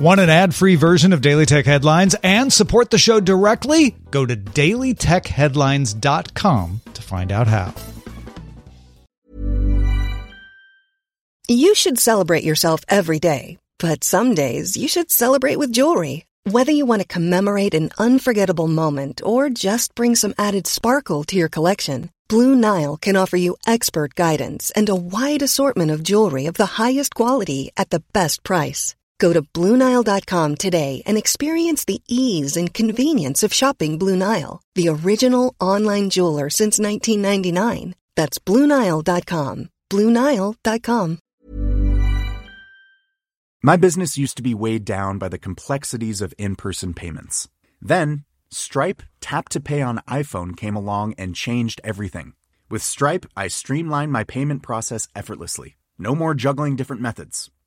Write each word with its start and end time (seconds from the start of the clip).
Want 0.00 0.18
an 0.18 0.30
ad 0.30 0.54
free 0.54 0.76
version 0.76 1.12
of 1.12 1.20
Daily 1.20 1.44
Tech 1.44 1.66
Headlines 1.66 2.16
and 2.22 2.50
support 2.50 2.88
the 2.88 2.96
show 2.96 3.20
directly? 3.20 3.96
Go 4.10 4.24
to 4.24 4.34
dailytechheadlines.com 4.34 6.80
to 6.94 7.02
find 7.02 7.30
out 7.30 7.46
how. 7.46 7.74
You 11.48 11.74
should 11.74 11.98
celebrate 11.98 12.44
yourself 12.44 12.80
every 12.88 13.18
day, 13.18 13.58
but 13.78 14.02
some 14.02 14.34
days 14.34 14.74
you 14.74 14.88
should 14.88 15.10
celebrate 15.10 15.56
with 15.56 15.70
jewelry. 15.70 16.24
Whether 16.44 16.72
you 16.72 16.86
want 16.86 17.02
to 17.02 17.08
commemorate 17.08 17.74
an 17.74 17.90
unforgettable 17.98 18.68
moment 18.68 19.20
or 19.22 19.50
just 19.50 19.94
bring 19.94 20.14
some 20.14 20.32
added 20.38 20.66
sparkle 20.66 21.24
to 21.24 21.36
your 21.36 21.50
collection, 21.50 22.08
Blue 22.26 22.54
Nile 22.54 22.96
can 22.96 23.16
offer 23.16 23.36
you 23.36 23.58
expert 23.66 24.14
guidance 24.14 24.70
and 24.70 24.88
a 24.88 24.94
wide 24.94 25.42
assortment 25.42 25.90
of 25.90 26.02
jewelry 26.02 26.46
of 26.46 26.54
the 26.54 26.64
highest 26.64 27.14
quality 27.14 27.70
at 27.76 27.90
the 27.90 28.02
best 28.14 28.42
price. 28.42 28.94
Go 29.20 29.34
to 29.34 29.42
BlueNile.com 29.42 30.56
today 30.56 31.02
and 31.06 31.16
experience 31.16 31.84
the 31.84 32.02
ease 32.08 32.56
and 32.56 32.74
convenience 32.74 33.42
of 33.44 33.52
shopping 33.52 33.98
Blue 33.98 34.16
Nile, 34.16 34.62
the 34.74 34.88
original 34.88 35.54
online 35.60 36.08
jeweler 36.10 36.48
since 36.50 36.78
1999. 36.80 37.94
That's 38.16 38.38
BlueNile.com. 38.38 39.68
BlueNile.com. 39.90 41.18
My 43.62 43.76
business 43.76 44.16
used 44.16 44.38
to 44.38 44.42
be 44.42 44.54
weighed 44.54 44.86
down 44.86 45.18
by 45.18 45.28
the 45.28 45.38
complexities 45.38 46.22
of 46.22 46.32
in 46.38 46.56
person 46.56 46.94
payments. 46.94 47.46
Then, 47.82 48.24
Stripe 48.50 49.02
Tap 49.20 49.50
to 49.50 49.60
Pay 49.60 49.82
on 49.82 50.00
iPhone 50.08 50.56
came 50.56 50.76
along 50.76 51.12
and 51.18 51.34
changed 51.34 51.82
everything. 51.84 52.32
With 52.70 52.82
Stripe, 52.82 53.26
I 53.36 53.48
streamlined 53.48 54.12
my 54.12 54.24
payment 54.24 54.62
process 54.62 55.08
effortlessly. 55.14 55.76
No 55.98 56.14
more 56.14 56.32
juggling 56.32 56.74
different 56.76 57.02
methods. 57.02 57.50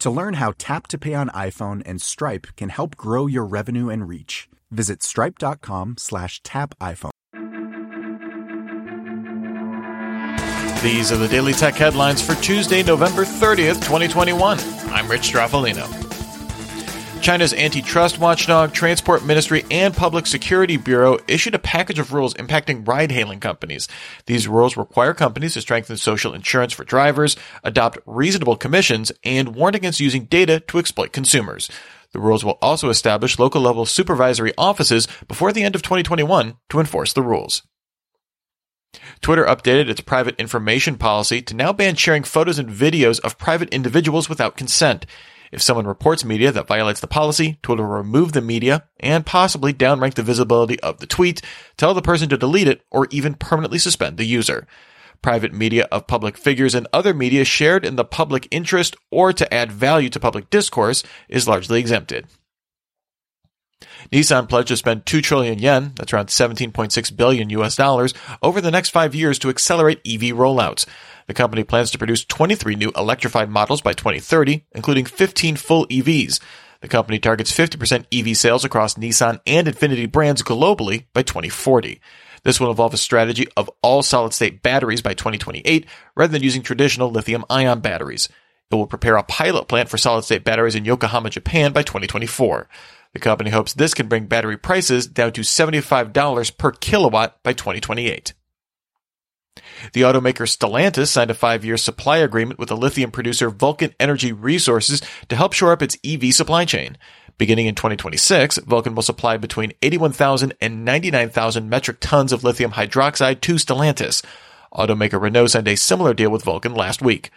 To 0.00 0.10
learn 0.10 0.34
how 0.34 0.52
Tap 0.58 0.86
to 0.88 0.98
Pay 0.98 1.14
on 1.14 1.28
iPhone 1.30 1.82
and 1.86 2.00
Stripe 2.00 2.48
can 2.56 2.68
help 2.68 2.96
grow 2.96 3.26
your 3.26 3.44
revenue 3.44 3.88
and 3.88 4.08
reach, 4.08 4.48
visit 4.70 5.02
stripe.com 5.02 5.96
slash 5.98 6.42
tap 6.42 6.74
iPhone. 6.80 7.10
These 10.82 11.10
are 11.10 11.16
the 11.16 11.28
Daily 11.28 11.52
Tech 11.52 11.74
headlines 11.74 12.22
for 12.22 12.34
Tuesday, 12.42 12.82
November 12.82 13.24
30th, 13.24 13.82
2021. 13.82 14.58
I'm 14.90 15.08
Rich 15.10 15.32
Stroffolino. 15.32 16.05
China's 17.20 17.52
antitrust 17.54 18.20
watchdog, 18.20 18.72
Transport 18.72 19.24
Ministry, 19.24 19.64
and 19.70 19.94
Public 19.94 20.26
Security 20.26 20.76
Bureau 20.76 21.18
issued 21.26 21.54
a 21.54 21.58
package 21.58 21.98
of 21.98 22.12
rules 22.12 22.34
impacting 22.34 22.86
ride 22.86 23.10
hailing 23.10 23.40
companies. 23.40 23.88
These 24.26 24.46
rules 24.46 24.76
require 24.76 25.12
companies 25.12 25.54
to 25.54 25.60
strengthen 25.60 25.96
social 25.96 26.34
insurance 26.34 26.72
for 26.72 26.84
drivers, 26.84 27.34
adopt 27.64 27.98
reasonable 28.06 28.56
commissions, 28.56 29.10
and 29.24 29.56
warn 29.56 29.74
against 29.74 29.98
using 29.98 30.26
data 30.26 30.60
to 30.60 30.78
exploit 30.78 31.12
consumers. 31.12 31.68
The 32.12 32.20
rules 32.20 32.44
will 32.44 32.58
also 32.62 32.90
establish 32.90 33.38
local 33.38 33.60
level 33.60 33.86
supervisory 33.86 34.52
offices 34.56 35.08
before 35.26 35.52
the 35.52 35.64
end 35.64 35.74
of 35.74 35.82
2021 35.82 36.56
to 36.68 36.80
enforce 36.80 37.12
the 37.12 37.22
rules. 37.22 37.62
Twitter 39.20 39.44
updated 39.44 39.88
its 39.88 40.00
private 40.00 40.36
information 40.38 40.96
policy 40.96 41.42
to 41.42 41.54
now 41.54 41.72
ban 41.72 41.96
sharing 41.96 42.22
photos 42.22 42.58
and 42.58 42.68
videos 42.68 43.20
of 43.20 43.38
private 43.38 43.68
individuals 43.70 44.28
without 44.28 44.56
consent. 44.56 45.06
If 45.52 45.62
someone 45.62 45.86
reports 45.86 46.24
media 46.24 46.52
that 46.52 46.66
violates 46.66 47.00
the 47.00 47.06
policy, 47.06 47.58
Twitter 47.62 47.82
will 47.82 47.96
remove 47.96 48.32
the 48.32 48.40
media 48.40 48.84
and 49.00 49.24
possibly 49.24 49.72
downrank 49.72 50.14
the 50.14 50.22
visibility 50.22 50.78
of 50.80 50.98
the 50.98 51.06
tweet, 51.06 51.42
tell 51.76 51.94
the 51.94 52.02
person 52.02 52.28
to 52.30 52.36
delete 52.36 52.68
it, 52.68 52.82
or 52.90 53.06
even 53.10 53.34
permanently 53.34 53.78
suspend 53.78 54.16
the 54.16 54.24
user. 54.24 54.66
Private 55.22 55.52
media 55.52 55.88
of 55.90 56.06
public 56.06 56.36
figures 56.36 56.74
and 56.74 56.86
other 56.92 57.14
media 57.14 57.44
shared 57.44 57.84
in 57.84 57.96
the 57.96 58.04
public 58.04 58.46
interest 58.50 58.96
or 59.10 59.32
to 59.32 59.52
add 59.52 59.72
value 59.72 60.08
to 60.10 60.20
public 60.20 60.50
discourse 60.50 61.02
is 61.28 61.48
largely 61.48 61.80
exempted. 61.80 62.26
Nissan 64.10 64.48
pledged 64.48 64.68
to 64.68 64.76
spend 64.76 65.06
2 65.06 65.20
trillion 65.20 65.58
yen, 65.58 65.92
that's 65.96 66.12
around 66.12 66.28
17.6 66.28 67.16
billion 67.16 67.50
US 67.50 67.76
dollars, 67.76 68.14
over 68.42 68.60
the 68.60 68.70
next 68.70 68.90
five 68.90 69.14
years 69.14 69.38
to 69.40 69.48
accelerate 69.48 70.00
EV 70.06 70.34
rollouts. 70.34 70.86
The 71.26 71.34
company 71.34 71.64
plans 71.64 71.90
to 71.90 71.98
produce 71.98 72.24
23 72.24 72.76
new 72.76 72.92
electrified 72.96 73.50
models 73.50 73.80
by 73.80 73.92
2030, 73.92 74.64
including 74.72 75.04
15 75.04 75.56
full 75.56 75.86
EVs. 75.88 76.40
The 76.80 76.88
company 76.88 77.18
targets 77.18 77.52
50% 77.52 78.06
EV 78.12 78.36
sales 78.36 78.64
across 78.64 78.94
Nissan 78.94 79.40
and 79.46 79.66
Infiniti 79.66 80.10
brands 80.10 80.42
globally 80.42 81.06
by 81.12 81.22
2040. 81.22 82.00
This 82.44 82.60
will 82.60 82.70
involve 82.70 82.94
a 82.94 82.98
strategy 82.98 83.48
of 83.56 83.70
all 83.82 84.02
solid 84.02 84.32
state 84.32 84.62
batteries 84.62 85.02
by 85.02 85.14
2028 85.14 85.84
rather 86.14 86.32
than 86.32 86.44
using 86.44 86.62
traditional 86.62 87.10
lithium 87.10 87.44
ion 87.50 87.80
batteries. 87.80 88.28
It 88.70 88.74
will 88.74 88.86
prepare 88.86 89.16
a 89.16 89.22
pilot 89.22 89.68
plant 89.68 89.88
for 89.88 89.98
solid 89.98 90.22
state 90.22 90.44
batteries 90.44 90.74
in 90.74 90.84
Yokohama, 90.84 91.30
Japan 91.30 91.72
by 91.72 91.82
2024. 91.82 92.68
The 93.12 93.20
company 93.20 93.50
hopes 93.50 93.72
this 93.72 93.94
can 93.94 94.08
bring 94.08 94.26
battery 94.26 94.56
prices 94.56 95.06
down 95.06 95.32
to 95.32 95.40
$75 95.40 96.58
per 96.58 96.72
kilowatt 96.72 97.42
by 97.42 97.52
2028. 97.52 98.34
The 99.92 100.02
automaker 100.02 100.46
Stellantis 100.46 101.08
signed 101.08 101.30
a 101.30 101.34
five 101.34 101.64
year 101.64 101.76
supply 101.76 102.18
agreement 102.18 102.58
with 102.58 102.68
the 102.68 102.76
lithium 102.76 103.10
producer 103.10 103.50
Vulcan 103.50 103.94
Energy 103.98 104.32
Resources 104.32 105.02
to 105.28 105.36
help 105.36 105.52
shore 105.52 105.72
up 105.72 105.82
its 105.82 105.98
EV 106.04 106.34
supply 106.34 106.64
chain. 106.64 106.96
Beginning 107.38 107.66
in 107.66 107.74
2026, 107.74 108.58
Vulcan 108.58 108.94
will 108.94 109.02
supply 109.02 109.36
between 109.36 109.74
81,000 109.82 110.54
and 110.60 110.84
99,000 110.84 111.68
metric 111.68 111.98
tons 112.00 112.32
of 112.32 112.44
lithium 112.44 112.72
hydroxide 112.72 113.42
to 113.42 113.54
Stellantis. 113.54 114.24
Automaker 114.72 115.20
Renault 115.20 115.48
signed 115.48 115.68
a 115.68 115.76
similar 115.76 116.14
deal 116.14 116.30
with 116.30 116.44
Vulcan 116.44 116.74
last 116.74 117.02
week. 117.02 117.30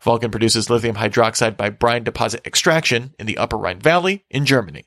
Vulcan 0.00 0.30
produces 0.30 0.68
lithium 0.68 0.96
hydroxide 0.96 1.56
by 1.56 1.70
brine 1.70 2.04
deposit 2.04 2.44
extraction 2.44 3.14
in 3.18 3.26
the 3.26 3.38
Upper 3.38 3.56
Rhine 3.56 3.78
Valley 3.78 4.24
in 4.28 4.44
Germany. 4.44 4.84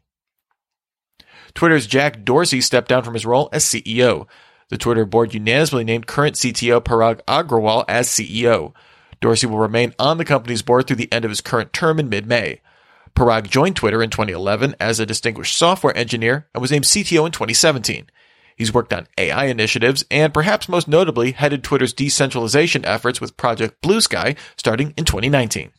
Twitter's 1.54 1.88
Jack 1.88 2.24
Dorsey 2.24 2.62
stepped 2.62 2.90
down 2.90 3.04
from 3.04 3.14
his 3.14 3.26
role 3.26 3.50
as 3.52 3.64
CEO. 3.64 4.28
The 4.70 4.78
Twitter 4.78 5.06
board 5.06 5.34
unanimously 5.34 5.84
named 5.84 6.08
current 6.08 6.36
CTO 6.36 6.82
Parag 6.82 7.22
Agrawal 7.26 7.86
as 7.88 8.08
CEO. 8.08 8.74
Dorsey 9.22 9.48
will 9.48 9.60
remain 9.60 9.94
on 9.98 10.18
the 10.18 10.26
company's 10.26 10.62
board 10.62 10.88
through 10.88 10.98
the 10.98 11.12
end 11.12 11.26
of 11.26 11.32
his 11.32 11.42
current 11.42 11.74
term 11.74 12.00
in 12.00 12.10
mid-May. 12.10 12.62
Parag 13.16 13.50
joined 13.50 13.76
Twitter 13.76 14.04
in 14.04 14.10
2011 14.10 14.76
as 14.80 15.00
a 15.00 15.06
distinguished 15.06 15.58
software 15.58 15.96
engineer 15.98 16.48
and 16.54 16.62
was 16.62 16.72
named 16.72 16.86
CTO 16.86 17.26
in 17.26 17.32
2017. 17.32 18.08
He's 18.56 18.74
worked 18.74 18.94
on 18.94 19.08
AI 19.18 19.46
initiatives 19.46 20.04
and 20.12 20.34
perhaps 20.34 20.68
most 20.68 20.88
notably 20.88 21.32
headed 21.32 21.64
Twitter's 21.64 21.94
decentralization 21.94 22.86
efforts 22.86 23.22
with 23.22 23.38
Project 23.38 23.82
Blue 23.82 24.02
Sky 24.02 24.36
starting 24.56 24.94
in 24.98 25.06
2019. 25.06 25.72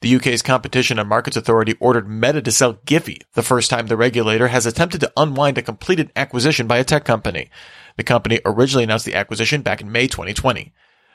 The 0.00 0.16
UK's 0.16 0.42
Competition 0.42 0.98
and 0.98 1.08
Markets 1.08 1.36
Authority 1.36 1.74
ordered 1.80 2.08
Meta 2.08 2.42
to 2.42 2.52
sell 2.52 2.74
Giphy, 2.74 3.18
the 3.34 3.42
first 3.42 3.70
time 3.70 3.86
the 3.86 3.96
regulator 3.96 4.48
has 4.48 4.66
attempted 4.66 5.00
to 5.00 5.12
unwind 5.16 5.58
a 5.58 5.62
completed 5.62 6.10
acquisition 6.16 6.66
by 6.66 6.78
a 6.78 6.84
tech 6.84 7.04
company. 7.04 7.50
The 7.96 8.04
company 8.04 8.40
originally 8.44 8.84
announced 8.84 9.06
the 9.06 9.14
acquisition 9.14 9.62
back 9.62 9.80
in 9.80 9.92
May 9.92 10.06
2020. 10.06 10.72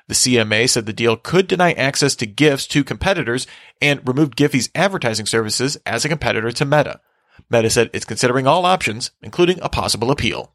The 0.08 0.14
CMA 0.14 0.70
said 0.70 0.86
the 0.86 0.94
deal 0.94 1.18
could 1.18 1.48
deny 1.48 1.74
access 1.74 2.16
to 2.16 2.26
GIFs 2.26 2.66
to 2.68 2.84
competitors 2.84 3.46
and 3.82 4.08
removed 4.08 4.38
Giphy's 4.38 4.70
advertising 4.74 5.26
services 5.26 5.78
as 5.86 6.06
a 6.06 6.10
competitor 6.10 6.52
to 6.52 6.66
Meta. 6.66 7.02
Meta 7.50 7.70
said 7.70 7.90
it's 7.94 8.06
considering 8.06 8.48
all 8.48 8.66
options, 8.66 9.12
including 9.22 9.60
a 9.62 9.70
possible 9.70 10.12
appeal 10.12 10.54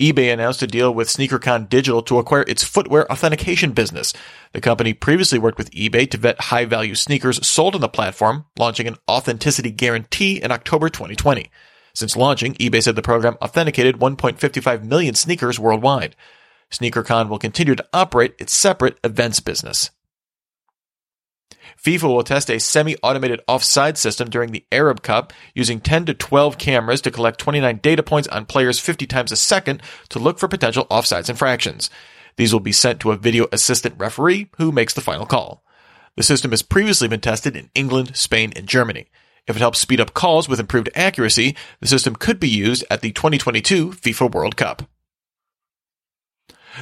eBay 0.00 0.30
announced 0.30 0.60
a 0.60 0.66
deal 0.66 0.92
with 0.92 1.08
SneakerCon 1.08 1.70
Digital 1.70 2.02
to 2.02 2.18
acquire 2.18 2.44
its 2.46 2.62
footwear 2.62 3.10
authentication 3.10 3.72
business. 3.72 4.12
The 4.52 4.60
company 4.60 4.92
previously 4.92 5.38
worked 5.38 5.56
with 5.56 5.70
eBay 5.70 6.10
to 6.10 6.18
vet 6.18 6.38
high 6.38 6.66
value 6.66 6.94
sneakers 6.94 7.46
sold 7.46 7.74
on 7.74 7.80
the 7.80 7.88
platform, 7.88 8.44
launching 8.58 8.86
an 8.86 8.98
authenticity 9.08 9.70
guarantee 9.70 10.42
in 10.42 10.52
October 10.52 10.90
2020. 10.90 11.50
Since 11.94 12.14
launching, 12.14 12.52
eBay 12.56 12.82
said 12.82 12.94
the 12.94 13.00
program 13.00 13.38
authenticated 13.40 13.96
1.55 13.96 14.84
million 14.84 15.14
sneakers 15.14 15.58
worldwide. 15.58 16.14
SneakerCon 16.70 17.30
will 17.30 17.38
continue 17.38 17.74
to 17.74 17.86
operate 17.94 18.34
its 18.38 18.52
separate 18.52 18.98
events 19.02 19.40
business. 19.40 19.92
FIFA 21.82 22.02
will 22.04 22.24
test 22.24 22.50
a 22.50 22.58
semi-automated 22.58 23.40
offside 23.46 23.96
system 23.96 24.28
during 24.28 24.50
the 24.50 24.64
Arab 24.72 25.02
Cup 25.02 25.32
using 25.54 25.80
10 25.80 26.06
to 26.06 26.14
12 26.14 26.58
cameras 26.58 27.00
to 27.02 27.10
collect 27.10 27.38
29 27.38 27.78
data 27.82 28.02
points 28.02 28.28
on 28.28 28.46
players 28.46 28.80
50 28.80 29.06
times 29.06 29.30
a 29.30 29.36
second 29.36 29.82
to 30.08 30.18
look 30.18 30.38
for 30.38 30.48
potential 30.48 30.86
offsides 30.90 31.30
infractions. 31.30 31.88
These 32.36 32.52
will 32.52 32.60
be 32.60 32.72
sent 32.72 33.00
to 33.00 33.12
a 33.12 33.16
video 33.16 33.46
assistant 33.52 33.94
referee 33.98 34.50
who 34.56 34.72
makes 34.72 34.94
the 34.94 35.00
final 35.00 35.26
call. 35.26 35.62
The 36.16 36.22
system 36.22 36.50
has 36.50 36.62
previously 36.62 37.08
been 37.08 37.20
tested 37.20 37.56
in 37.56 37.70
England, 37.74 38.16
Spain, 38.16 38.52
and 38.56 38.66
Germany. 38.66 39.06
If 39.46 39.54
it 39.56 39.60
helps 39.60 39.78
speed 39.78 40.00
up 40.00 40.12
calls 40.12 40.48
with 40.48 40.58
improved 40.58 40.90
accuracy, 40.96 41.54
the 41.80 41.86
system 41.86 42.16
could 42.16 42.40
be 42.40 42.48
used 42.48 42.84
at 42.90 43.00
the 43.00 43.12
2022 43.12 43.90
FIFA 43.90 44.32
World 44.32 44.56
Cup. 44.56 44.82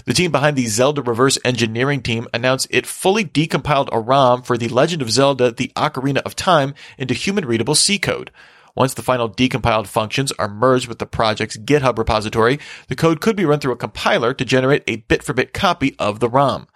The 0.04 0.14
team 0.14 0.32
behind 0.32 0.56
the 0.56 0.66
Zelda 0.66 1.02
reverse 1.02 1.38
engineering 1.44 2.02
team 2.02 2.26
announced 2.34 2.66
it 2.70 2.86
fully 2.86 3.24
decompiled 3.24 3.88
a 3.92 4.00
ROM 4.00 4.42
for 4.42 4.58
The 4.58 4.68
Legend 4.68 5.02
of 5.02 5.10
Zelda 5.10 5.52
The 5.52 5.72
Ocarina 5.76 6.18
of 6.22 6.34
Time 6.34 6.74
into 6.98 7.14
human 7.14 7.44
readable 7.44 7.74
C 7.74 7.98
code. 7.98 8.30
Once 8.74 8.94
the 8.94 9.02
final 9.02 9.30
decompiled 9.30 9.86
functions 9.86 10.32
are 10.32 10.48
merged 10.48 10.88
with 10.88 10.98
the 10.98 11.06
project's 11.06 11.56
GitHub 11.56 11.96
repository, 11.96 12.58
the 12.88 12.96
code 12.96 13.20
could 13.20 13.36
be 13.36 13.44
run 13.44 13.60
through 13.60 13.72
a 13.72 13.76
compiler 13.76 14.34
to 14.34 14.44
generate 14.44 14.82
a 14.88 14.96
bit 14.96 15.22
for 15.22 15.32
bit 15.32 15.54
copy 15.54 15.94
of 15.98 16.18
the 16.18 16.28
ROM. 16.28 16.66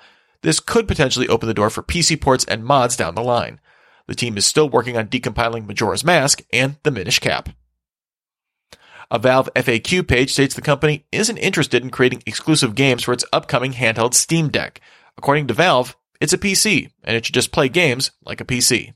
This 0.42 0.60
could 0.60 0.86
potentially 0.86 1.26
open 1.26 1.48
the 1.48 1.54
door 1.54 1.70
for 1.70 1.82
PC 1.82 2.20
ports 2.20 2.44
and 2.44 2.64
mods 2.64 2.96
down 2.96 3.16
the 3.16 3.22
line. 3.22 3.58
The 4.06 4.14
team 4.14 4.36
is 4.38 4.46
still 4.46 4.68
working 4.68 4.96
on 4.96 5.08
decompiling 5.08 5.66
Majora's 5.66 6.04
Mask 6.04 6.42
and 6.52 6.76
the 6.84 6.92
Minish 6.92 7.18
Cap. 7.18 7.50
A 9.10 9.18
Valve 9.18 9.48
FAQ 9.56 10.06
page 10.06 10.32
states 10.32 10.54
the 10.54 10.60
company 10.60 11.06
isn't 11.12 11.38
interested 11.38 11.82
in 11.82 11.88
creating 11.90 12.22
exclusive 12.26 12.74
games 12.74 13.02
for 13.02 13.14
its 13.14 13.24
upcoming 13.32 13.72
handheld 13.72 14.12
Steam 14.12 14.48
Deck. 14.48 14.82
According 15.16 15.46
to 15.46 15.54
Valve, 15.54 15.96
it's 16.20 16.34
a 16.34 16.38
PC, 16.38 16.90
and 17.04 17.16
it 17.16 17.24
should 17.24 17.34
just 17.34 17.50
play 17.50 17.70
games 17.70 18.10
like 18.26 18.42
a 18.42 18.44
PC. 18.44 18.92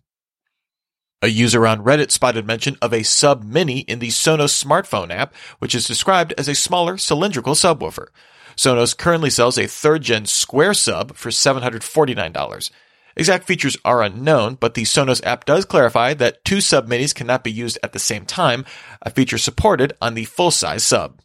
A 1.23 1.29
user 1.29 1.67
on 1.67 1.83
Reddit 1.83 2.11
spotted 2.11 2.47
mention 2.47 2.77
of 2.83 2.93
a 2.93 3.05
Sub 3.05 3.43
Mini 3.43 3.81
in 3.81 4.01
the 4.01 4.09
Sonos 4.09 4.53
smartphone 4.53 5.11
app, 5.11 5.35
which 5.61 5.75
is 5.75 5.87
described 5.87 6.35
as 6.37 6.49
a 6.49 6.55
smaller 6.55 6.99
cylindrical 6.99 7.55
subwoofer. 7.55 8.09
Sonos 8.55 8.95
currently 8.95 9.31
sells 9.31 9.57
a 9.57 9.67
third 9.67 10.03
gen 10.03 10.27
Square 10.27 10.75
Sub 10.75 11.15
for 11.15 11.31
$749. 11.31 12.71
Exact 13.17 13.45
features 13.45 13.77
are 13.85 14.03
unknown, 14.03 14.55
but 14.55 14.75
the 14.75 14.83
Sonos 14.83 15.25
app 15.25 15.45
does 15.45 15.65
clarify 15.65 16.15
that 16.15 16.45
two 16.45 16.61
sub 16.61 16.89
minis 16.89 17.15
cannot 17.15 17.45
be 17.45 17.53
used 17.53 17.79
at 17.83 17.93
the 17.93 17.99
same 17.99 18.25
time, 18.25 18.65
a 19.03 19.11
feature 19.11 19.39
supported 19.39 19.93
on 20.01 20.15
the 20.15 20.25
full 20.25 20.51
size 20.51 20.85
sub. 20.85 21.21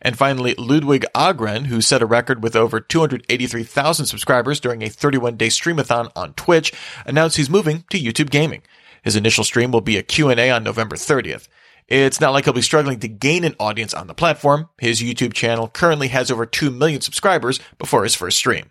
And 0.00 0.16
finally, 0.16 0.54
Ludwig 0.56 1.04
Ahgren, 1.14 1.66
who 1.66 1.80
set 1.80 2.02
a 2.02 2.06
record 2.06 2.42
with 2.42 2.54
over 2.54 2.80
283,000 2.80 4.06
subscribers 4.06 4.60
during 4.60 4.82
a 4.82 4.88
31 4.88 5.36
day 5.36 5.48
streamathon 5.48 6.10
on 6.14 6.34
Twitch, 6.34 6.72
announced 7.04 7.36
he's 7.36 7.50
moving 7.50 7.84
to 7.90 7.98
YouTube 7.98 8.30
Gaming. 8.30 8.62
His 9.02 9.16
initial 9.16 9.44
stream 9.44 9.70
will 9.70 9.80
be 9.80 9.96
a 9.96 10.02
Q&A 10.02 10.50
on 10.50 10.64
November 10.64 10.96
30th. 10.96 11.48
It's 11.88 12.20
not 12.20 12.32
like 12.32 12.44
he'll 12.44 12.54
be 12.54 12.62
struggling 12.62 12.98
to 13.00 13.08
gain 13.08 13.44
an 13.44 13.54
audience 13.60 13.94
on 13.94 14.08
the 14.08 14.14
platform. 14.14 14.68
His 14.78 15.00
YouTube 15.00 15.32
channel 15.32 15.68
currently 15.68 16.08
has 16.08 16.30
over 16.30 16.44
2 16.44 16.70
million 16.70 17.00
subscribers 17.00 17.60
before 17.78 18.02
his 18.02 18.16
first 18.16 18.38
stream. 18.38 18.70